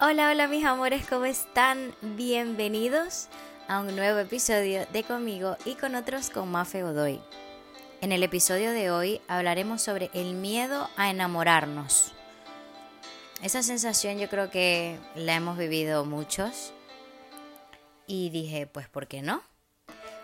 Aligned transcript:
Hola, 0.00 0.30
hola 0.30 0.46
mis 0.46 0.64
amores, 0.64 1.04
¿cómo 1.08 1.24
están? 1.24 1.92
Bienvenidos 2.02 3.26
a 3.66 3.80
un 3.80 3.96
nuevo 3.96 4.20
episodio 4.20 4.86
de 4.92 5.02
Conmigo 5.02 5.56
y 5.64 5.74
con 5.74 5.96
otros 5.96 6.30
con 6.30 6.48
Mafe 6.52 6.84
Godoy. 6.84 7.20
En 8.00 8.12
el 8.12 8.22
episodio 8.22 8.70
de 8.70 8.92
hoy 8.92 9.20
hablaremos 9.26 9.82
sobre 9.82 10.08
el 10.14 10.34
miedo 10.34 10.88
a 10.96 11.10
enamorarnos. 11.10 12.12
Esa 13.42 13.64
sensación 13.64 14.20
yo 14.20 14.28
creo 14.28 14.52
que 14.52 15.00
la 15.16 15.34
hemos 15.34 15.58
vivido 15.58 16.04
muchos 16.04 16.72
y 18.06 18.30
dije, 18.30 18.68
pues 18.68 18.88
¿por 18.88 19.08
qué 19.08 19.20
no? 19.20 19.42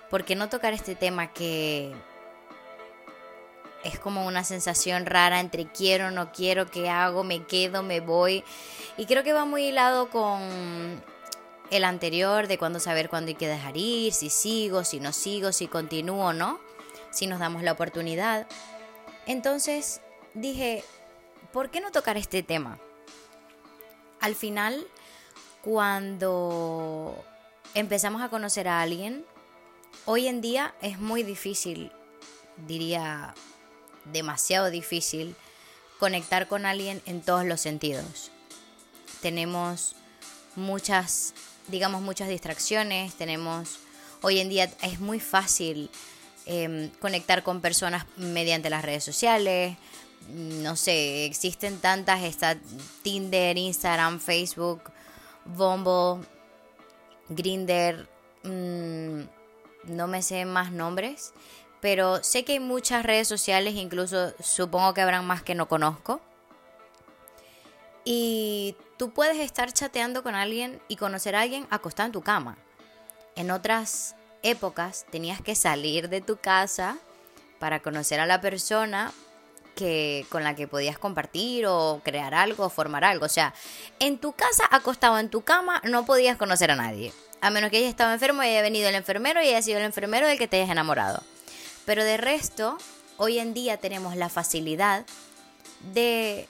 ¿Por 0.09 0.25
qué 0.25 0.37
no 0.37 0.49
tocar 0.49 0.73
este 0.73 0.95
tema 0.95 1.33
que 1.33 1.93
es 3.85 3.99
como 3.99 4.27
una 4.27 4.45
sensación 4.45 5.07
rara 5.07 5.41
entre 5.41 5.67
quiero, 5.67 6.11
no 6.11 6.33
quiero, 6.33 6.67
qué 6.67 6.89
hago, 6.89 7.23
me 7.23 7.45
quedo, 7.45 7.83
me 7.83 8.01
voy. 8.01 8.43
Y 8.97 9.07
creo 9.07 9.23
que 9.25 9.33
va 9.33 9.45
muy 9.45 9.67
hilado 9.67 10.09
con 10.11 11.03
el 11.71 11.85
anterior 11.85 12.47
de 12.47 12.59
cuándo 12.59 12.79
saber 12.79 13.09
cuándo 13.09 13.31
hay 13.31 13.35
que 13.35 13.49
dejar 13.49 13.77
ir, 13.77 14.13
si 14.13 14.31
sigo, 14.31 14.85
si 14.85 15.01
no 15.01 15.13
sigo, 15.13 15.53
si 15.53 15.67
continúo 15.67 16.27
o 16.27 16.33
no, 16.33 16.61
si 17.11 17.27
nos 17.27 17.41
damos 17.41 17.63
la 17.63 17.73
oportunidad. 17.73 18.47
Entonces 19.27 20.01
dije, 20.35 20.85
¿por 21.53 21.71
qué 21.71 21.81
no 21.81 21.91
tocar 21.91 22.17
este 22.17 22.43
tema? 22.43 22.79
Al 24.21 24.35
final, 24.35 24.87
cuando 25.63 27.25
empezamos 27.75 28.23
a 28.23 28.29
conocer 28.29 28.69
a 28.69 28.81
alguien, 28.81 29.25
hoy 30.05 30.29
en 30.29 30.41
día 30.41 30.75
es 30.83 31.01
muy 31.01 31.23
difícil, 31.25 31.91
diría 32.69 33.35
demasiado 34.05 34.71
difícil 34.71 35.35
conectar 35.99 36.47
con 36.47 36.67
alguien 36.67 37.03
en 37.07 37.23
todos 37.23 37.45
los 37.45 37.61
sentidos. 37.61 38.31
Tenemos 39.25 39.97
muchas, 40.55 41.33
digamos, 41.69 42.03
muchas 42.03 42.29
distracciones, 42.29 43.15
tenemos, 43.15 43.79
hoy 44.21 44.39
en 44.39 44.51
día 44.51 44.71
es 44.83 45.01
muy 45.01 45.19
fácil 45.19 45.91
em, 46.45 46.91
conectar 47.01 47.43
con 47.43 47.63
personas 47.63 48.05
mediante 48.19 48.69
las 48.69 48.85
redes 48.85 49.03
sociales, 49.03 49.79
no 50.29 50.77
sé, 50.77 51.25
existen 51.25 51.79
tantas, 51.79 52.23
está 52.23 52.59
Tinder, 53.01 53.57
Instagram, 53.57 54.21
Facebook, 54.21 54.93
Bumble, 55.47 56.27
Grinder, 57.31 58.07
mm, 58.43 59.21
no 59.85 60.07
me 60.07 60.21
sé 60.21 60.45
más 60.45 60.71
nombres, 60.71 61.33
pero 61.81 62.23
sé 62.23 62.45
que 62.45 62.53
hay 62.53 62.61
muchas 62.61 63.07
redes 63.07 63.27
sociales, 63.27 63.75
incluso 63.75 64.35
supongo 64.43 64.93
que 64.93 65.01
habrán 65.01 65.27
más 65.27 65.43
que 65.43 65.55
no 65.55 65.67
conozco. 65.67 66.21
Y 68.05 68.77
tú 68.97 69.11
puedes 69.13 69.39
estar 69.39 69.73
chateando 69.73 70.23
con 70.23 70.35
alguien 70.35 70.81
y 70.89 70.97
conocer 70.97 71.37
a 71.37 71.41
alguien 71.41 71.67
acostado 71.71 72.07
en 72.07 72.13
tu 72.13 72.23
cama. 72.23 72.57
En 73.37 73.51
otras 73.51 74.15
épocas 74.43 75.07
tenías 75.11 75.41
que 75.41 75.55
salir 75.55 76.09
de 76.09 76.21
tu 76.21 76.37
casa 76.37 76.99
para 77.59 77.81
conocer 77.81 78.21
a 78.21 78.27
la 78.27 78.41
persona 78.41 79.13
que, 79.75 80.27
con 80.29 80.45
la 80.45 80.55
que 80.55 80.69
podías 80.69 80.99
compartir 80.99 81.67
o 81.67 82.01
crear 82.05 82.35
algo 82.35 82.67
o 82.67 82.71
formar 82.71 83.05
algo. 83.05 83.27
O 83.27 83.31
sea, 83.31 83.55
en 83.99 84.19
tu 84.19 84.33
casa, 84.33 84.65
acostado 84.71 85.19
en 85.19 85.31
tu 85.31 85.43
cama, 85.43 85.81
no 85.85 86.05
podías 86.05 86.37
conocer 86.37 86.71
a 86.71 86.77
nadie. 86.77 87.13
A 87.41 87.51
menos 87.51 87.71
que 87.71 87.79
hayas 87.79 87.91
estado 87.91 88.13
enfermo 88.13 88.43
y 88.43 88.47
haya 88.47 88.63
venido 88.63 88.89
el 88.89 88.95
enfermero 88.95 89.43
y 89.43 89.49
haya 89.49 89.63
sido 89.63 89.79
el 89.79 89.85
enfermero 89.85 90.27
del 90.27 90.39
que 90.39 90.49
te 90.49 90.57
hayas 90.57 90.71
enamorado. 90.71 91.23
Pero 91.85 92.05
de 92.05 92.17
resto, 92.17 92.79
hoy 93.17 93.39
en 93.39 93.53
día 93.53 93.77
tenemos 93.77 94.17
la 94.17 94.29
facilidad 94.29 95.05
de, 95.93 96.49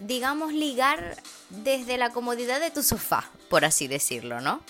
digamos, 0.00 0.52
ligar 0.52 1.16
desde 1.50 1.96
la 1.98 2.10
comodidad 2.10 2.60
de 2.60 2.70
tu 2.70 2.82
sofá, 2.82 3.30
por 3.48 3.64
así 3.64 3.88
decirlo, 3.88 4.40
¿no? 4.40 4.62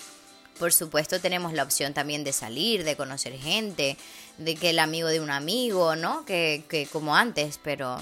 Por 0.57 0.73
supuesto 0.73 1.21
tenemos 1.21 1.53
la 1.53 1.63
opción 1.63 1.93
también 1.93 2.23
de 2.23 2.33
salir, 2.33 2.83
de 2.83 2.97
conocer 2.97 3.37
gente, 3.37 3.97
de 4.37 4.55
que 4.55 4.71
el 4.71 4.79
amigo 4.79 5.07
de 5.07 5.21
un 5.21 5.31
amigo, 5.31 5.95
¿no? 5.95 6.25
Que, 6.25 6.65
que 6.67 6.85
como 6.87 7.15
antes, 7.15 7.59
pero 7.63 7.97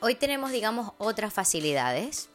hoy 0.00 0.14
tenemos, 0.14 0.52
digamos, 0.52 0.92
otras 0.98 1.34
facilidades, 1.34 2.28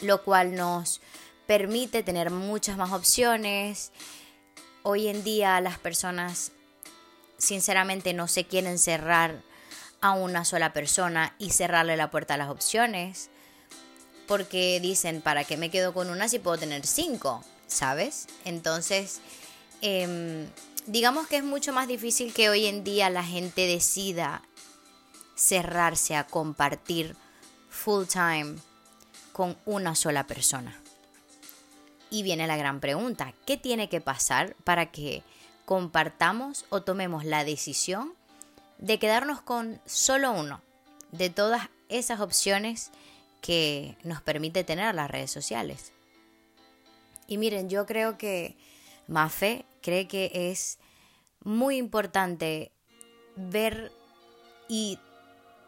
lo 0.00 0.22
cual 0.22 0.54
nos 0.54 1.00
permite 1.46 2.02
tener 2.02 2.30
muchas 2.30 2.76
más 2.76 2.92
opciones. 2.92 3.92
Hoy 4.82 5.08
en 5.08 5.24
día 5.24 5.60
las 5.60 5.78
personas 5.78 6.52
sinceramente 7.38 8.12
no 8.12 8.28
se 8.28 8.44
quieren 8.44 8.78
cerrar 8.78 9.42
a 10.00 10.12
una 10.12 10.44
sola 10.44 10.72
persona 10.72 11.34
y 11.38 11.50
cerrarle 11.50 11.96
la 11.96 12.10
puerta 12.10 12.34
a 12.34 12.36
las 12.36 12.50
opciones. 12.50 13.29
Porque 14.30 14.78
dicen, 14.78 15.22
¿para 15.22 15.42
qué 15.42 15.56
me 15.56 15.72
quedo 15.72 15.92
con 15.92 16.08
una 16.08 16.28
si 16.28 16.38
puedo 16.38 16.56
tener 16.56 16.86
cinco? 16.86 17.42
¿Sabes? 17.66 18.28
Entonces, 18.44 19.20
em, 19.80 20.46
digamos 20.86 21.26
que 21.26 21.38
es 21.38 21.42
mucho 21.42 21.72
más 21.72 21.88
difícil 21.88 22.32
que 22.32 22.48
hoy 22.48 22.66
en 22.66 22.84
día 22.84 23.10
la 23.10 23.24
gente 23.24 23.66
decida 23.66 24.42
cerrarse 25.34 26.14
a 26.14 26.28
compartir 26.28 27.16
full 27.70 28.04
time 28.04 28.54
con 29.32 29.56
una 29.64 29.96
sola 29.96 30.28
persona. 30.28 30.80
Y 32.08 32.22
viene 32.22 32.46
la 32.46 32.56
gran 32.56 32.78
pregunta, 32.78 33.34
¿qué 33.46 33.56
tiene 33.56 33.88
que 33.88 34.00
pasar 34.00 34.54
para 34.62 34.92
que 34.92 35.24
compartamos 35.64 36.66
o 36.68 36.82
tomemos 36.82 37.24
la 37.24 37.42
decisión 37.42 38.14
de 38.78 39.00
quedarnos 39.00 39.42
con 39.42 39.80
solo 39.86 40.30
uno 40.30 40.62
de 41.10 41.30
todas 41.30 41.68
esas 41.88 42.20
opciones 42.20 42.92
que 43.40 43.96
nos 44.04 44.22
permite 44.22 44.64
tener 44.64 44.94
las 44.94 45.10
redes 45.10 45.30
sociales. 45.30 45.92
Y 47.26 47.38
miren, 47.38 47.68
yo 47.68 47.86
creo 47.86 48.18
que 48.18 48.56
Mafe 49.06 49.64
cree 49.82 50.08
que 50.08 50.30
es 50.32 50.78
muy 51.42 51.76
importante 51.76 52.72
ver 53.36 53.92
y 54.68 54.98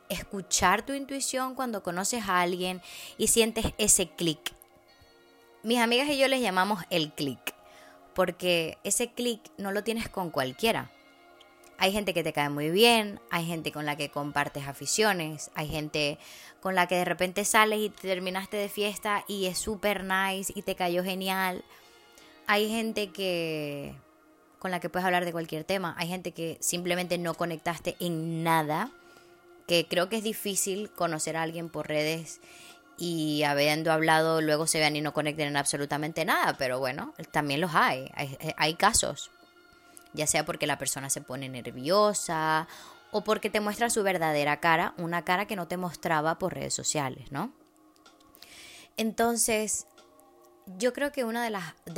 escuchar 0.08 0.84
tu 0.84 0.92
intuición 0.92 1.54
cuando 1.54 1.82
conoces 1.82 2.28
a 2.28 2.40
alguien 2.40 2.82
y 3.16 3.28
sientes 3.28 3.66
ese 3.78 4.10
clic. 4.10 4.54
Mis 5.62 5.78
amigas 5.78 6.08
y 6.08 6.18
yo 6.18 6.28
les 6.28 6.42
llamamos 6.42 6.82
el 6.90 7.12
clic 7.12 7.54
porque 8.14 8.78
ese 8.84 9.12
clic 9.12 9.40
no 9.56 9.72
lo 9.72 9.84
tienes 9.84 10.08
con 10.08 10.30
cualquiera. 10.30 10.90
Hay 11.82 11.90
gente 11.90 12.14
que 12.14 12.22
te 12.22 12.32
cae 12.32 12.48
muy 12.48 12.70
bien, 12.70 13.18
hay 13.28 13.44
gente 13.44 13.72
con 13.72 13.86
la 13.86 13.96
que 13.96 14.08
compartes 14.08 14.68
aficiones, 14.68 15.50
hay 15.56 15.66
gente 15.66 16.16
con 16.60 16.76
la 16.76 16.86
que 16.86 16.94
de 16.94 17.04
repente 17.04 17.44
sales 17.44 17.80
y 17.80 17.88
terminaste 17.88 18.56
de 18.56 18.68
fiesta 18.68 19.24
y 19.26 19.46
es 19.46 19.58
súper 19.58 20.04
nice 20.04 20.52
y 20.54 20.62
te 20.62 20.76
cayó 20.76 21.02
genial. 21.02 21.64
Hay 22.46 22.68
gente 22.68 23.10
que 23.10 23.96
con 24.60 24.70
la 24.70 24.78
que 24.78 24.90
puedes 24.90 25.04
hablar 25.04 25.24
de 25.24 25.32
cualquier 25.32 25.64
tema, 25.64 25.96
hay 25.98 26.06
gente 26.06 26.30
que 26.30 26.56
simplemente 26.60 27.18
no 27.18 27.34
conectaste 27.34 27.96
en 27.98 28.44
nada, 28.44 28.92
que 29.66 29.88
creo 29.88 30.08
que 30.08 30.18
es 30.18 30.22
difícil 30.22 30.88
conocer 30.88 31.36
a 31.36 31.42
alguien 31.42 31.68
por 31.68 31.88
redes 31.88 32.40
y 32.96 33.42
habiendo 33.42 33.90
hablado 33.90 34.40
luego 34.40 34.68
se 34.68 34.78
vean 34.78 34.94
y 34.94 35.00
no 35.00 35.12
conecten 35.12 35.48
en 35.48 35.56
absolutamente 35.56 36.24
nada, 36.24 36.54
pero 36.56 36.78
bueno, 36.78 37.12
también 37.32 37.60
los 37.60 37.74
hay, 37.74 38.08
hay, 38.56 38.74
casos, 38.74 39.32
ya 40.12 40.26
sea 40.26 40.44
porque 40.44 40.66
la 40.66 40.78
persona 40.78 41.10
se 41.10 41.20
pone 41.20 41.48
nerviosa 41.48 42.68
o 43.10 43.24
porque 43.24 43.50
te 43.50 43.60
muestra 43.60 43.90
su 43.90 44.02
verdadera 44.02 44.60
cara, 44.60 44.94
una 44.98 45.24
cara 45.24 45.46
que 45.46 45.56
no 45.56 45.68
te 45.68 45.76
mostraba 45.76 46.38
por 46.38 46.54
redes 46.54 46.74
sociales, 46.74 47.30
¿no? 47.30 47.52
Entonces, 48.96 49.86
yo 50.78 50.92
creo 50.92 51.12
que 51.12 51.24
uno 51.24 51.40
de, 51.40 51.50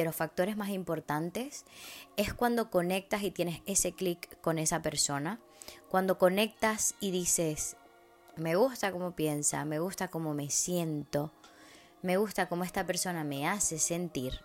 los 0.05 0.17
factores 0.17 0.57
más 0.57 0.71
importantes 0.71 1.65
es 2.17 2.35
cuando 2.35 2.71
conectas 2.71 3.23
y 3.23 3.31
tienes 3.31 3.63
ese 3.67 3.93
clic 3.93 4.41
con 4.41 4.59
esa 4.59 4.83
persona, 4.83 5.41
cuando 5.89 6.19
conectas 6.19 6.95
y 7.01 7.11
dices, 7.11 7.77
me 8.37 8.57
gusta 8.57 8.91
cómo 8.91 9.15
piensa, 9.15 9.65
me 9.65 9.79
gusta 9.79 10.09
cómo 10.09 10.35
me 10.35 10.51
siento, 10.51 11.33
me 12.03 12.17
gusta 12.17 12.49
cómo 12.49 12.65
esta 12.65 12.87
persona 12.87 13.25
me 13.25 13.49
hace 13.49 13.79
sentir. 13.79 14.41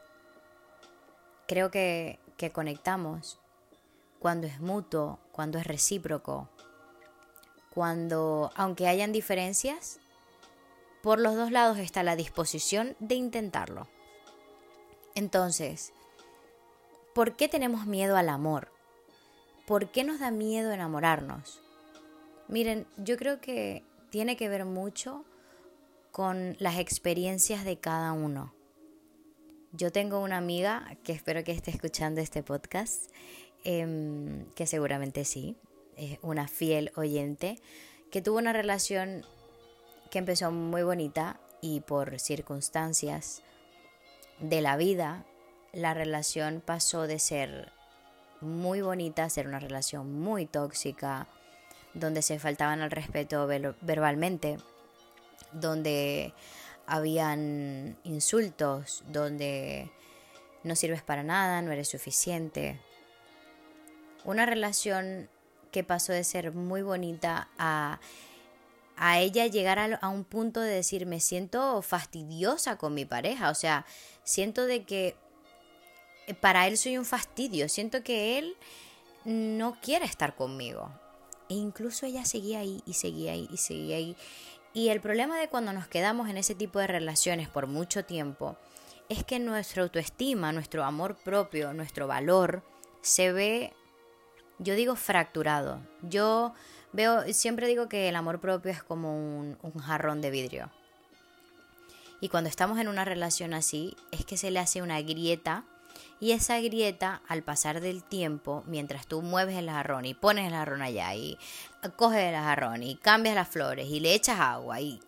Creo 1.48 1.72
que 1.72 2.20
conectamos 2.54 3.40
cuando 4.20 4.48
es 4.48 4.60
mutuo, 4.60 5.20
cuando 5.32 5.58
es 5.58 5.66
recíproco, 5.66 6.50
cuando, 7.74 8.52
aunque 8.56 8.88
hayan 8.88 9.12
diferencias, 9.12 10.00
por 11.02 11.20
los 11.20 11.36
dos 11.36 11.52
lados 11.52 11.78
está 11.78 12.04
la 12.04 12.16
disposición 12.16 12.96
de 13.00 13.16
intentarlo. 13.16 13.88
Entonces, 15.16 15.94
¿por 17.14 17.36
qué 17.36 17.48
tenemos 17.48 17.86
miedo 17.86 18.18
al 18.18 18.30
amor? 18.30 18.72
¿Por 19.66 19.92
qué 19.92 20.04
nos 20.04 20.20
da 20.20 20.32
miedo 20.32 20.72
enamorarnos? 20.72 21.62
Miren, 22.48 22.88
yo 22.98 23.18
creo 23.18 23.40
que 23.40 23.84
tiene 24.10 24.36
que 24.36 24.50
ver 24.50 24.66
mucho 24.66 25.24
con 26.12 26.56
las 26.60 26.80
experiencias 26.80 27.64
de 27.64 27.78
cada 27.78 28.12
uno. 28.14 28.54
Yo 29.72 29.92
tengo 29.92 30.20
una 30.20 30.38
amiga 30.38 30.98
que 31.04 31.12
espero 31.14 31.44
que 31.44 31.52
esté 31.52 31.70
escuchando 31.70 32.22
este 32.22 32.42
podcast, 32.42 33.12
em, 33.64 34.46
que 34.56 34.68
seguramente 34.68 35.26
sí, 35.26 35.58
es 35.98 36.20
una 36.22 36.48
fiel 36.48 36.92
oyente, 36.96 37.60
que 38.12 38.22
tuvo 38.22 38.38
una 38.38 38.54
relación 38.54 39.26
que 40.10 40.20
empezó 40.20 40.52
muy 40.52 40.84
bonita 40.84 41.40
y 41.62 41.82
por 41.82 42.20
circunstancias 42.20 43.44
de 44.40 44.62
la 44.62 44.78
vida, 44.78 45.26
la 45.74 45.94
relación 45.94 46.62
pasó 46.66 47.06
de 47.06 47.20
ser 47.20 47.72
muy 48.42 48.82
bonita 48.82 49.26
a 49.26 49.30
ser 49.30 49.48
una 49.48 49.60
relación 49.60 50.14
muy 50.20 50.46
tóxica, 50.46 51.28
donde 51.94 52.22
se 52.22 52.40
faltaban 52.40 52.82
al 52.82 52.92
respeto 52.92 53.48
verbalmente, 53.82 54.58
donde 55.52 56.34
habían 56.88 57.98
insultos, 58.04 59.04
donde 59.08 59.92
no 60.64 60.76
sirves 60.76 61.02
para 61.02 61.24
nada, 61.24 61.62
no 61.62 61.72
eres 61.72 61.90
suficiente. 61.90 62.80
Una 64.26 64.46
relación 64.46 65.30
que 65.72 65.84
pasó 65.84 66.14
de 66.14 66.24
ser 66.24 66.52
muy 66.52 66.82
bonita 66.82 67.50
a, 67.58 68.00
a 69.00 69.20
ella 69.20 69.48
llegar 69.48 69.80
a, 70.02 70.10
un 70.10 70.26
punto 70.26 70.60
de 70.60 70.74
decir 70.74 71.06
me 71.06 71.20
siento 71.20 71.82
fastidiosa 71.82 72.78
con 72.78 72.94
mi 72.94 73.06
pareja, 73.06 73.50
o 73.50 73.56
sea, 73.56 73.86
siento 74.24 74.66
de 74.66 74.84
que 74.84 75.16
para 76.42 76.68
él 76.68 76.78
soy 76.78 76.98
un 76.98 77.06
fastidio, 77.06 77.70
siento 77.70 78.04
que 78.04 78.38
él 78.38 78.56
no 79.26 79.78
quiere 79.82 80.06
estar 80.06 80.36
conmigo. 80.36 80.92
E 81.48 81.56
incluso 81.56 82.06
ella 82.06 82.26
seguía 82.26 82.60
ahí 82.60 82.84
y 82.86 82.94
seguía 82.94 83.32
ahí 83.32 83.48
y 83.52 83.58
seguía 83.58 83.96
ahí. 83.96 84.16
Y 84.74 84.90
el 84.90 85.02
problema 85.02 85.40
de 85.40 85.48
cuando 85.48 85.74
nos 85.74 85.88
quedamos 85.88 86.30
en 86.30 86.38
ese 86.38 86.54
tipo 86.54 86.78
de 86.78 86.88
relaciones 86.88 87.48
por 87.48 87.68
mucho 87.68 88.06
tiempo 88.06 88.58
es 89.08 89.24
que 89.24 89.40
nuestra 89.40 89.82
autoestima, 89.82 90.52
nuestro 90.52 90.84
amor 90.84 91.16
propio, 91.16 91.74
nuestro 91.74 92.06
valor 92.06 92.64
se 93.02 93.32
ve, 93.32 93.74
yo 94.60 94.76
digo, 94.76 94.96
fracturado. 94.96 95.80
Yo 96.02 96.54
veo, 96.92 97.24
siempre 97.34 97.68
digo 97.68 97.88
que 97.90 98.10
el 98.10 98.16
amor 98.16 98.40
propio 98.40 98.72
es 98.72 98.84
como 98.84 99.16
un, 99.16 99.58
jarrón 99.82 100.22
de 100.22 100.30
vidrio. 100.30 100.70
Y 102.22 102.28
cuando 102.28 102.50
estamos 102.50 102.78
en 102.80 102.90
una 102.90 103.06
relación 103.06 103.54
así, 103.54 103.96
es 104.12 104.26
que 104.26 104.38
se 104.38 104.52
le 104.52 104.60
hace 104.60 104.82
una 104.82 105.02
grieta 105.02 105.64
y 106.20 106.34
esa 106.34 106.60
grieta, 106.60 107.22
al 107.28 107.44
pasar 107.44 107.80
del 107.80 108.04
tiempo, 108.04 108.64
mientras 108.68 109.08
tú 109.08 109.22
mueves 109.22 109.56
el 109.56 109.70
jarrón 109.70 110.04
y 110.04 110.14
pones 110.14 110.48
el 110.48 110.54
jarrón 110.54 110.82
allá 110.82 111.16
y 111.16 111.38
coges 111.96 112.20
el 112.20 112.36
jarrón 112.36 112.84
y 112.84 112.96
cambias 112.96 113.36
las 113.36 113.48
flores 113.48 113.88
y 113.88 114.02
le 114.02 114.14
echas 114.14 114.40
agua 114.40 114.82
y 114.82 115.00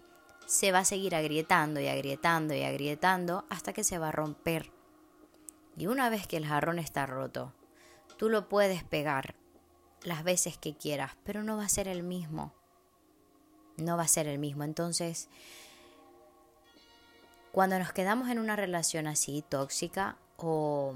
se 0.46 0.72
va 0.72 0.80
a 0.80 0.86
seguir 0.86 1.14
agrietando 1.16 1.82
y 1.82 1.88
agrietando 1.88 2.54
y 2.54 2.64
agrietando 2.64 3.46
hasta 3.50 3.74
que 3.74 3.84
se 3.84 3.98
va 3.98 4.08
a 4.08 4.14
romper. 4.14 4.72
Y 5.78 5.88
una 5.88 6.10
vez 6.10 6.28
que 6.28 6.38
el 6.38 6.46
jarrón 6.46 6.80
está 6.80 7.06
roto, 7.06 7.54
tú 8.18 8.30
lo 8.30 8.48
puedes 8.48 8.84
pegar 8.86 9.36
las 10.04 10.24
veces 10.24 10.58
que 10.58 10.76
quieras, 10.76 11.12
pero 11.24 11.44
no 11.44 11.58
va 11.58 11.66
a 11.66 11.70
ser 11.70 11.88
el 11.88 12.04
mismo. 12.04 12.54
No 13.78 13.98
va 13.98 14.04
a 14.04 14.08
ser 14.08 14.28
el 14.28 14.40
mismo. 14.40 14.64
Entonces, 14.64 15.30
cuando 17.52 17.78
nos 17.80 17.92
quedamos 17.92 18.30
en 18.30 18.40
una 18.40 18.56
relación 18.56 19.08
así 19.08 19.44
tóxica, 19.48 20.18
o 20.38 20.94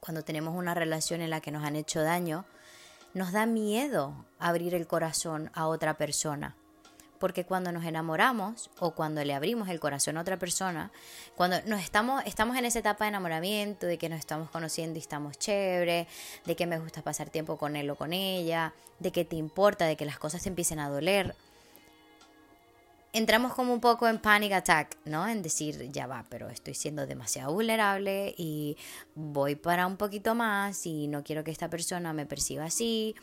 cuando 0.00 0.22
tenemos 0.22 0.54
una 0.54 0.74
relación 0.74 1.20
en 1.20 1.30
la 1.30 1.40
que 1.40 1.50
nos 1.50 1.64
han 1.64 1.76
hecho 1.76 2.02
daño, 2.02 2.44
nos 3.14 3.32
da 3.32 3.46
miedo 3.46 4.26
abrir 4.38 4.74
el 4.74 4.86
corazón 4.86 5.50
a 5.54 5.66
otra 5.66 5.96
persona. 5.96 6.56
Porque 7.24 7.46
cuando 7.46 7.72
nos 7.72 7.86
enamoramos 7.86 8.68
o 8.80 8.90
cuando 8.90 9.24
le 9.24 9.32
abrimos 9.32 9.70
el 9.70 9.80
corazón 9.80 10.18
a 10.18 10.20
otra 10.20 10.36
persona, 10.36 10.92
cuando 11.34 11.56
nos 11.64 11.80
estamos, 11.80 12.22
estamos 12.26 12.54
en 12.58 12.66
esa 12.66 12.80
etapa 12.80 13.06
de 13.06 13.08
enamoramiento, 13.08 13.86
de 13.86 13.96
que 13.96 14.10
nos 14.10 14.18
estamos 14.18 14.50
conociendo 14.50 14.98
y 14.98 15.00
estamos 15.00 15.38
chévere, 15.38 16.06
de 16.44 16.54
que 16.54 16.66
me 16.66 16.78
gusta 16.78 17.00
pasar 17.00 17.30
tiempo 17.30 17.56
con 17.56 17.76
él 17.76 17.88
o 17.88 17.96
con 17.96 18.12
ella, 18.12 18.74
de 18.98 19.10
que 19.10 19.24
te 19.24 19.36
importa, 19.36 19.86
de 19.86 19.96
que 19.96 20.04
las 20.04 20.18
cosas 20.18 20.42
te 20.42 20.50
empiecen 20.50 20.78
a 20.80 20.90
doler, 20.90 21.34
entramos 23.14 23.54
como 23.54 23.72
un 23.72 23.80
poco 23.80 24.06
en 24.06 24.18
panic 24.18 24.52
attack, 24.52 24.98
¿no? 25.06 25.26
En 25.26 25.40
decir, 25.40 25.90
ya 25.92 26.06
va, 26.06 26.26
pero 26.28 26.50
estoy 26.50 26.74
siendo 26.74 27.06
demasiado 27.06 27.54
vulnerable 27.54 28.34
y 28.36 28.76
voy 29.14 29.54
para 29.54 29.86
un 29.86 29.96
poquito 29.96 30.34
más 30.34 30.84
y 30.84 31.06
no 31.06 31.24
quiero 31.24 31.42
que 31.42 31.52
esta 31.52 31.70
persona 31.70 32.12
me 32.12 32.26
perciba 32.26 32.64
así, 32.64 33.14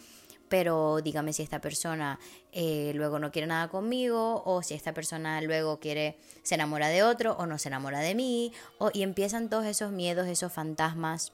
pero 0.51 0.99
dígame 1.01 1.31
si 1.31 1.43
esta 1.43 1.61
persona 1.61 2.19
eh, 2.51 2.91
luego 2.93 3.19
no 3.19 3.31
quiere 3.31 3.47
nada 3.47 3.69
conmigo 3.69 4.43
o 4.45 4.61
si 4.61 4.73
esta 4.73 4.93
persona 4.93 5.41
luego 5.41 5.79
quiere, 5.79 6.17
se 6.43 6.55
enamora 6.55 6.89
de 6.89 7.03
otro 7.03 7.37
o 7.39 7.45
no 7.45 7.57
se 7.57 7.69
enamora 7.69 7.99
de 7.99 8.15
mí, 8.15 8.51
o, 8.77 8.91
y 8.93 9.03
empiezan 9.03 9.49
todos 9.49 9.65
esos 9.65 9.93
miedos, 9.93 10.27
esos 10.27 10.51
fantasmas 10.51 11.31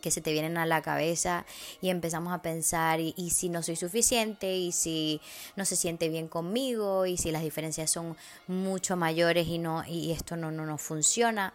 que 0.00 0.10
se 0.10 0.20
te 0.20 0.32
vienen 0.32 0.58
a 0.58 0.66
la 0.66 0.82
cabeza 0.82 1.46
y 1.80 1.90
empezamos 1.90 2.32
a 2.32 2.42
pensar 2.42 2.98
y, 2.98 3.12
si 3.30 3.48
no 3.50 3.62
soy 3.62 3.76
suficiente 3.76 4.52
y 4.56 4.72
si 4.72 5.20
no 5.54 5.64
se 5.64 5.76
siente 5.76 6.08
bien 6.08 6.26
conmigo 6.26 7.06
y 7.06 7.18
si 7.18 7.30
las 7.30 7.42
diferencias 7.42 7.88
son 7.92 8.16
mucho 8.48 8.96
mayores 8.96 9.46
y 9.46 9.58
no 9.58 9.84
y 9.86 10.10
esto 10.10 10.36
no 10.36 10.50
no 10.50 10.66
no 10.66 10.76
funciona. 10.76 11.54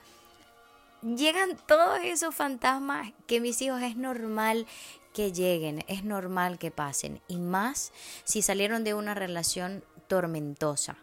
Llegan 1.02 1.58
todos 1.68 2.00
esos 2.06 2.34
fantasmas 2.34 3.12
que 3.28 3.42
mis 3.42 3.62
hijos 3.62 3.82
es 3.82 3.98
normal 3.98 4.66
que 5.14 5.32
lleguen, 5.32 5.86
es 5.88 6.04
normal 6.04 6.60
que 6.60 6.72
pasen 6.72 7.22
y 7.28 7.38
más 7.38 7.94
si 8.24 8.42
salieron 8.42 8.84
de 8.84 8.94
una 8.94 9.14
relación 9.14 9.84
tormentosa. 10.08 10.98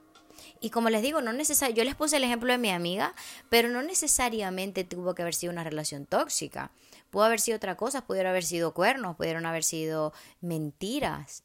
Y 0.61 0.71
como 0.71 0.91
les 0.91 1.03
digo, 1.03 1.23
no 1.23 1.33
necesariamente 1.33 1.81
yo 1.81 1.85
les 1.85 1.95
puse 1.95 2.17
el 2.17 2.25
ejemplo 2.25 2.53
de 2.53 2.59
mi 2.59 2.71
amiga, 2.71 3.15
pero 3.49 3.69
no 3.69 3.83
necesariamente 3.83 4.85
tuvo 4.85 5.15
que 5.15 5.23
haber 5.23 5.35
sido 5.35 5.53
una 5.53 5.65
relación 5.65 6.07
tóxica. 6.07 6.71
Pudo 7.11 7.25
haber 7.25 7.41
sido 7.41 7.57
otra 7.57 7.77
cosa, 7.77 8.07
pudieron 8.07 8.31
haber 8.31 8.45
sido 8.45 8.75
cuernos, 8.75 9.17
pudieron 9.17 9.47
haber 9.47 9.65
sido 9.65 10.13
mentiras. 10.41 11.45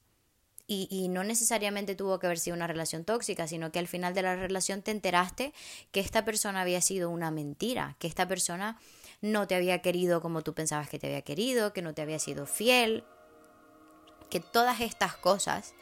Y, 0.68 0.88
y, 0.90 1.10
no 1.10 1.24
necesariamente 1.24 1.94
tuvo 1.94 2.18
que 2.18 2.26
haber 2.26 2.40
sido 2.40 2.56
una 2.56 2.66
relación 2.66 3.06
tóxica, 3.06 3.48
sino 3.48 3.72
que 3.72 3.78
al 3.78 3.88
final 3.88 4.16
de 4.16 4.24
la 4.24 4.36
relación 4.36 4.82
te 4.82 4.90
enteraste 4.90 5.54
que 5.92 6.00
esta 6.00 6.26
persona 6.26 6.62
había 6.62 6.82
sido 6.82 7.12
una 7.12 7.30
mentira, 7.30 7.96
que 8.00 8.08
esta 8.08 8.28
persona 8.28 8.80
no 9.26 9.48
te 9.48 9.56
había 9.56 9.82
querido 9.82 10.22
como 10.22 10.42
tú 10.42 10.54
pensabas 10.54 10.90
que 10.90 11.00
te 11.00 11.08
había 11.08 11.22
querido, 11.22 11.74
que 11.74 11.82
no 11.82 11.94
te 11.94 12.02
había 12.02 12.20
sido 12.20 12.46
fiel, 12.46 13.04
que 14.30 14.40
todas 14.40 14.82
estas 14.82 15.16
cosas 15.16 15.74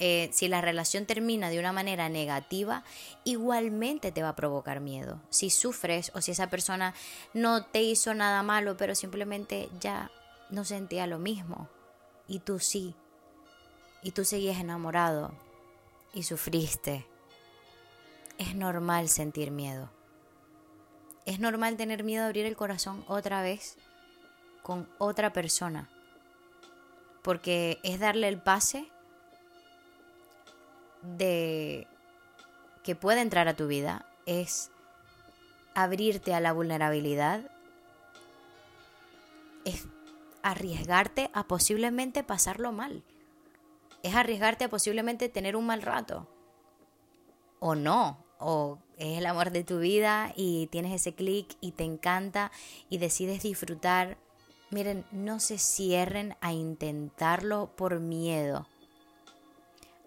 eh, 0.00 0.28
si 0.32 0.48
la 0.48 0.60
relación 0.60 1.06
termina 1.06 1.50
de 1.50 1.60
una 1.60 1.72
manera 1.72 2.08
negativa, 2.08 2.82
igualmente 3.22 4.10
te 4.10 4.22
va 4.22 4.30
a 4.30 4.36
provocar 4.36 4.80
miedo. 4.80 5.20
Si 5.30 5.50
sufres 5.50 6.10
o 6.14 6.20
si 6.20 6.32
esa 6.32 6.50
persona 6.50 6.94
no 7.32 7.64
te 7.66 7.82
hizo 7.82 8.12
nada 8.12 8.42
malo, 8.42 8.76
pero 8.76 8.94
simplemente 8.94 9.68
ya 9.80 10.10
no 10.50 10.64
sentía 10.64 11.06
lo 11.06 11.18
mismo, 11.18 11.68
y 12.26 12.40
tú 12.40 12.58
sí, 12.58 12.94
y 14.02 14.10
tú 14.10 14.24
seguías 14.24 14.58
enamorado 14.58 15.32
y 16.12 16.24
sufriste, 16.24 17.06
es 18.38 18.56
normal 18.56 19.08
sentir 19.08 19.52
miedo. 19.52 19.90
Es 21.26 21.40
normal 21.40 21.76
tener 21.76 22.04
miedo 22.04 22.24
a 22.24 22.26
abrir 22.26 22.46
el 22.46 22.56
corazón 22.56 23.04
otra 23.08 23.42
vez 23.42 23.76
con 24.62 24.88
otra 24.98 25.32
persona, 25.32 25.88
porque 27.22 27.78
es 27.82 28.00
darle 28.00 28.28
el 28.28 28.40
pase 28.40 28.88
de 31.02 31.86
que 32.82 32.94
pueda 32.94 33.22
entrar 33.22 33.48
a 33.48 33.54
tu 33.54 33.66
vida 33.66 34.06
es 34.26 34.70
abrirte 35.74 36.34
a 36.34 36.40
la 36.40 36.52
vulnerabilidad, 36.52 37.50
es 39.64 39.86
arriesgarte 40.42 41.30
a 41.32 41.44
posiblemente 41.44 42.22
pasarlo 42.22 42.72
mal, 42.72 43.02
es 44.02 44.14
arriesgarte 44.14 44.64
a 44.64 44.70
posiblemente 44.70 45.28
tener 45.28 45.56
un 45.56 45.66
mal 45.66 45.82
rato, 45.82 46.28
o 47.60 47.74
no, 47.74 48.23
o 48.44 48.78
es 48.98 49.18
el 49.18 49.26
amor 49.26 49.50
de 49.50 49.64
tu 49.64 49.78
vida 49.78 50.32
y 50.36 50.68
tienes 50.68 50.92
ese 50.92 51.14
clic 51.14 51.56
y 51.60 51.72
te 51.72 51.84
encanta 51.84 52.52
y 52.88 52.98
decides 52.98 53.42
disfrutar. 53.42 54.18
Miren, 54.70 55.04
no 55.12 55.40
se 55.40 55.58
cierren 55.58 56.36
a 56.40 56.52
intentarlo 56.52 57.70
por 57.76 58.00
miedo 58.00 58.66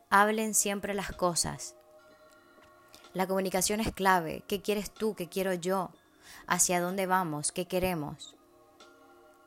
hablen 0.09 0.53
siempre 0.53 0.93
las 0.93 1.11
cosas. 1.11 1.75
La 3.13 3.27
comunicación 3.27 3.79
es 3.79 3.91
clave. 3.91 4.43
¿Qué 4.47 4.61
quieres 4.61 4.91
tú? 4.91 5.15
¿Qué 5.15 5.27
quiero 5.27 5.53
yo? 5.53 5.91
¿Hacia 6.45 6.81
dónde 6.81 7.05
vamos? 7.05 7.51
¿Qué 7.51 7.65
queremos? 7.65 8.35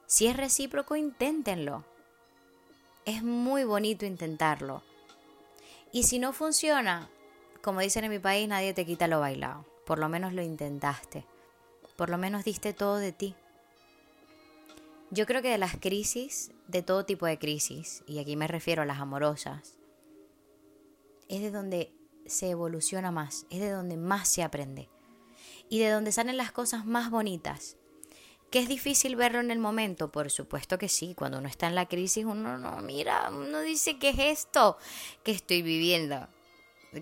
Si 0.06 0.26
es 0.26 0.36
recíproco, 0.36 0.96
inténtenlo. 0.96 1.84
Es 3.04 3.22
muy 3.22 3.64
bonito 3.64 4.04
intentarlo. 4.04 4.82
Y 5.92 6.04
si 6.04 6.18
no 6.18 6.32
funciona, 6.32 7.08
como 7.62 7.80
dicen 7.80 8.04
en 8.04 8.10
mi 8.10 8.18
país, 8.18 8.48
nadie 8.48 8.74
te 8.74 8.86
quita 8.86 9.06
lo 9.06 9.20
bailado. 9.20 9.66
Por 9.86 9.98
lo 9.98 10.08
menos 10.08 10.32
lo 10.32 10.42
intentaste. 10.42 11.26
Por 11.96 12.10
lo 12.10 12.18
menos 12.18 12.44
diste 12.44 12.72
todo 12.72 12.96
de 12.96 13.12
ti. 13.12 13.34
Yo 15.10 15.26
creo 15.26 15.42
que 15.42 15.50
de 15.50 15.58
las 15.58 15.76
crisis, 15.76 16.52
de 16.68 16.82
todo 16.82 17.04
tipo 17.04 17.26
de 17.26 17.38
crisis, 17.38 18.04
y 18.06 18.20
aquí 18.20 18.36
me 18.36 18.46
refiero 18.46 18.82
a 18.82 18.86
las 18.86 19.00
amorosas, 19.00 19.78
es 21.28 21.40
de 21.42 21.50
donde 21.50 21.92
se 22.26 22.50
evoluciona 22.50 23.10
más, 23.10 23.46
es 23.50 23.60
de 23.60 23.70
donde 23.70 23.96
más 23.96 24.28
se 24.28 24.42
aprende 24.42 24.88
y 25.68 25.80
de 25.80 25.90
donde 25.90 26.12
salen 26.12 26.36
las 26.36 26.52
cosas 26.52 26.86
más 26.86 27.10
bonitas. 27.10 27.76
¿Que 28.50 28.58
es 28.58 28.68
difícil 28.68 29.14
verlo 29.14 29.38
en 29.40 29.50
el 29.50 29.60
momento? 29.60 30.10
Por 30.10 30.30
supuesto 30.30 30.76
que 30.76 30.88
sí. 30.88 31.14
Cuando 31.14 31.38
uno 31.38 31.48
está 31.48 31.68
en 31.68 31.76
la 31.76 31.86
crisis, 31.86 32.24
uno 32.24 32.58
no 32.58 32.80
mira, 32.80 33.30
uno 33.30 33.60
dice, 33.60 33.98
¿qué 33.98 34.08
es 34.10 34.18
esto 34.18 34.76
que 35.22 35.30
estoy 35.30 35.62
viviendo? 35.62 36.28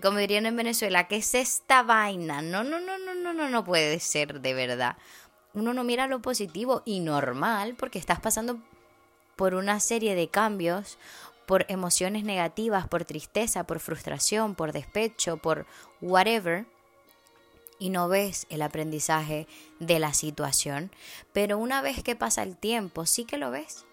Como 0.01 0.19
dirían 0.19 0.45
en 0.45 0.55
Venezuela, 0.55 1.07
¿qué 1.07 1.17
es 1.17 1.33
esta 1.33 1.81
vaina? 1.81 2.41
No, 2.41 2.63
no, 2.63 2.79
no, 2.79 2.97
no, 2.99 3.15
no, 3.15 3.33
no, 3.33 3.49
no 3.49 3.63
puede 3.63 3.99
ser 3.99 4.39
de 4.39 4.53
verdad. 4.53 4.97
Uno 5.53 5.73
no 5.73 5.83
mira 5.83 6.05
lo 6.05 6.21
positivo 6.21 6.83
y 6.85 6.99
normal 6.99 7.75
porque 7.75 7.97
estás 7.97 8.19
pasando 8.19 8.59
por 9.35 9.55
una 9.55 9.79
serie 9.79 10.13
de 10.13 10.27
cambios, 10.27 10.99
por 11.47 11.65
emociones 11.69 12.23
negativas, 12.23 12.87
por 12.87 13.05
tristeza, 13.05 13.65
por 13.65 13.79
frustración, 13.79 14.53
por 14.53 14.73
despecho, 14.73 15.37
por 15.37 15.65
whatever 16.01 16.67
y 17.79 17.89
no 17.89 18.07
ves 18.09 18.45
el 18.49 18.61
aprendizaje 18.61 19.47
de 19.79 19.97
la 19.97 20.13
situación, 20.13 20.91
pero 21.33 21.57
una 21.57 21.81
vez 21.81 22.03
que 22.03 22.15
pasa 22.15 22.43
el 22.43 22.57
tiempo 22.57 23.05
sí 23.05 23.25
que 23.25 23.37
lo 23.37 23.49
ves. 23.49 23.85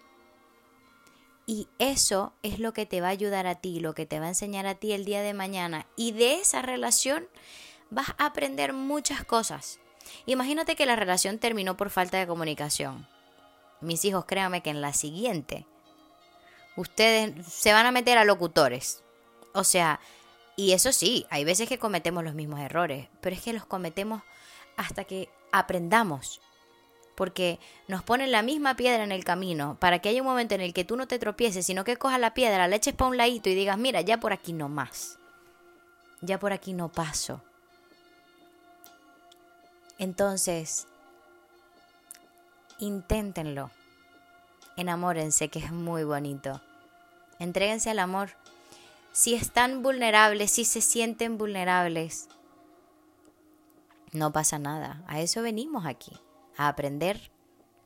Y 1.46 1.68
eso 1.78 2.32
es 2.42 2.58
lo 2.58 2.72
que 2.72 2.86
te 2.86 3.00
va 3.00 3.08
a 3.08 3.10
ayudar 3.10 3.46
a 3.46 3.54
ti, 3.54 3.78
lo 3.78 3.94
que 3.94 4.04
te 4.04 4.18
va 4.18 4.26
a 4.26 4.30
enseñar 4.30 4.66
a 4.66 4.74
ti 4.74 4.92
el 4.92 5.04
día 5.04 5.22
de 5.22 5.32
mañana. 5.32 5.86
Y 5.96 6.10
de 6.12 6.34
esa 6.34 6.60
relación 6.60 7.28
vas 7.88 8.10
a 8.18 8.26
aprender 8.26 8.72
muchas 8.72 9.24
cosas. 9.24 9.78
Imagínate 10.26 10.74
que 10.74 10.86
la 10.86 10.96
relación 10.96 11.38
terminó 11.38 11.76
por 11.76 11.90
falta 11.90 12.18
de 12.18 12.26
comunicación. 12.26 13.06
Mis 13.80 14.04
hijos, 14.04 14.24
créanme 14.24 14.62
que 14.62 14.70
en 14.70 14.80
la 14.80 14.92
siguiente, 14.92 15.66
ustedes 16.76 17.46
se 17.46 17.72
van 17.72 17.86
a 17.86 17.92
meter 17.92 18.18
a 18.18 18.24
locutores. 18.24 19.04
O 19.54 19.62
sea, 19.62 20.00
y 20.56 20.72
eso 20.72 20.92
sí, 20.92 21.26
hay 21.30 21.44
veces 21.44 21.68
que 21.68 21.78
cometemos 21.78 22.24
los 22.24 22.34
mismos 22.34 22.60
errores, 22.60 23.08
pero 23.20 23.36
es 23.36 23.42
que 23.42 23.52
los 23.52 23.66
cometemos 23.66 24.22
hasta 24.76 25.04
que 25.04 25.28
aprendamos. 25.52 26.40
Porque 27.16 27.58
nos 27.88 28.02
ponen 28.02 28.30
la 28.30 28.42
misma 28.42 28.76
piedra 28.76 29.02
en 29.02 29.10
el 29.10 29.24
camino 29.24 29.76
para 29.80 29.98
que 29.98 30.10
haya 30.10 30.20
un 30.20 30.28
momento 30.28 30.54
en 30.54 30.60
el 30.60 30.72
que 30.72 30.84
tú 30.84 30.96
no 30.96 31.08
te 31.08 31.18
tropieces, 31.18 31.66
sino 31.66 31.82
que 31.82 31.96
cojas 31.96 32.20
la 32.20 32.34
piedra, 32.34 32.68
la 32.68 32.76
eches 32.76 32.94
para 32.94 33.10
un 33.10 33.16
ladito 33.16 33.48
y 33.48 33.54
digas, 33.54 33.78
mira, 33.78 34.00
ya 34.02 34.20
por 34.20 34.32
aquí 34.32 34.52
no 34.52 34.68
más. 34.68 35.18
Ya 36.20 36.38
por 36.38 36.52
aquí 36.52 36.72
no 36.72 36.90
paso. 36.92 37.42
Entonces, 39.98 40.86
inténtenlo. 42.78 43.70
Enamórense, 44.76 45.48
que 45.48 45.58
es 45.58 45.72
muy 45.72 46.04
bonito. 46.04 46.60
Entréguense 47.38 47.90
al 47.90 47.98
amor 47.98 48.30
si 49.16 49.32
están 49.32 49.82
vulnerables, 49.82 50.50
si 50.50 50.66
se 50.66 50.82
sienten 50.82 51.38
vulnerables, 51.38 52.28
no 54.12 54.30
pasa 54.30 54.58
nada. 54.58 55.02
A 55.06 55.20
eso 55.20 55.40
venimos 55.40 55.86
aquí, 55.86 56.12
a 56.56 56.68
aprender, 56.68 57.30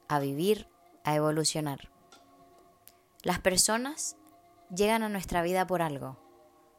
a 0.09 0.21
vivir, 0.21 0.69
a 1.05 1.15
evolucionar. 1.15 1.91
Las 3.23 3.39
personas 3.41 4.17
llegan 4.75 5.03
a 5.03 5.09
nuestra 5.09 5.43
vida 5.43 5.67
por 5.67 5.83
algo. 5.83 6.19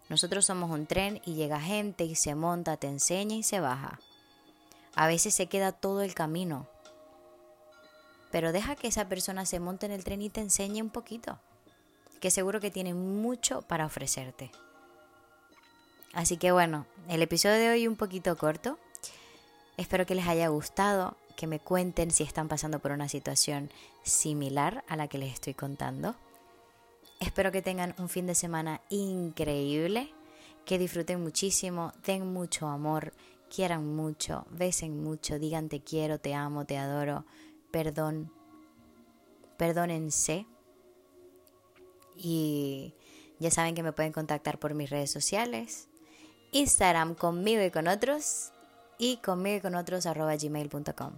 Nosotros 0.09 0.45
somos 0.45 0.71
un 0.71 0.87
tren 0.87 1.21
y 1.25 1.35
llega 1.35 1.59
gente 1.59 2.03
y 2.03 2.15
se 2.15 2.35
monta, 2.35 2.77
te 2.77 2.87
enseña 2.87 3.35
y 3.35 3.43
se 3.43 3.59
baja. 3.59 3.99
A 4.95 5.07
veces 5.07 5.33
se 5.33 5.47
queda 5.47 5.71
todo 5.71 6.01
el 6.01 6.13
camino. 6.13 6.67
Pero 8.31 8.51
deja 8.51 8.75
que 8.75 8.87
esa 8.87 9.07
persona 9.07 9.45
se 9.45 9.59
monte 9.59 9.85
en 9.85 9.91
el 9.91 10.03
tren 10.03 10.21
y 10.21 10.29
te 10.29 10.41
enseñe 10.41 10.81
un 10.81 10.89
poquito 10.89 11.39
que 12.21 12.31
seguro 12.31 12.61
que 12.61 12.71
tiene 12.71 12.93
mucho 12.93 13.63
para 13.63 13.85
ofrecerte. 13.85 14.51
Así 16.13 16.37
que 16.37 16.51
bueno, 16.51 16.85
el 17.09 17.21
episodio 17.21 17.57
de 17.57 17.69
hoy 17.69 17.87
un 17.87 17.97
poquito 17.97 18.37
corto. 18.37 18.77
Espero 19.75 20.05
que 20.05 20.15
les 20.15 20.27
haya 20.27 20.47
gustado, 20.49 21.17
que 21.31 21.47
me 21.47 21.59
cuenten 21.59 22.11
si 22.11 22.23
están 22.23 22.47
pasando 22.47 22.79
por 22.79 22.91
una 22.91 23.09
situación 23.09 23.69
similar 24.03 24.83
a 24.87 24.95
la 24.95 25.07
que 25.07 25.17
les 25.17 25.33
estoy 25.33 25.53
contando. 25.53 26.15
Espero 27.19 27.51
que 27.51 27.61
tengan 27.61 27.93
un 27.97 28.09
fin 28.09 28.25
de 28.27 28.35
semana 28.35 28.81
increíble, 28.89 30.11
que 30.65 30.79
disfruten 30.79 31.21
muchísimo, 31.21 31.93
den 32.05 32.33
mucho 32.33 32.67
amor, 32.67 33.13
quieran 33.53 33.95
mucho, 33.95 34.45
besen 34.49 35.03
mucho, 35.03 35.37
digan 35.37 35.69
te 35.69 35.81
quiero, 35.81 36.19
te 36.19 36.33
amo, 36.33 36.65
te 36.65 36.77
adoro, 36.77 37.25
perdón, 37.69 38.31
perdónense 39.57 40.47
y 42.15 42.93
ya 43.39 43.51
saben 43.51 43.75
que 43.75 43.83
me 43.83 43.93
pueden 43.93 44.13
contactar 44.13 44.59
por 44.59 44.73
mis 44.73 44.89
redes 44.89 45.11
sociales, 45.11 45.87
Instagram 46.51 47.15
conmigo 47.15 47.63
y 47.63 47.71
con 47.71 47.87
otros 47.87 48.51
y 49.01 49.17
conmigo 49.17 49.57
y 49.57 49.61
con 49.61 49.73
otros 49.73 50.05
gmail.com. 50.05 51.13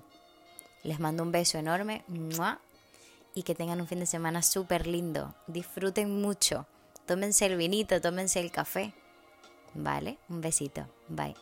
Les 0.83 0.99
mando 1.01 1.21
un 1.21 1.33
beso 1.33 1.57
enorme 1.57 2.05
y 3.35 3.43
que 3.43 3.55
tengan 3.55 3.81
un 3.81 3.87
fin 3.87 3.99
de 3.99 4.05
semana 4.05 4.41
súper 4.41 4.87
lindo. 4.87 5.35
Disfruten 5.47 6.21
mucho. 6.21 6.65
Tómense 7.05 7.45
el 7.45 7.57
vinito, 7.57 7.99
tómense 7.99 8.39
el 8.39 8.51
café. 8.51 8.93
¿Vale? 9.73 10.17
Un 10.29 10.39
besito. 10.39 10.87
Bye. 11.09 11.35